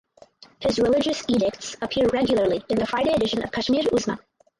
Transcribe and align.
His 0.61 0.79
religious 0.79 1.21
edicts 1.29 1.77
appear 1.79 2.07
regularly 2.07 2.63
in 2.69 2.79
the 2.79 2.87
Friday 2.87 3.13
edition 3.13 3.43
of 3.43 3.51
Kashmir 3.51 3.83
Uzma. 3.93 4.17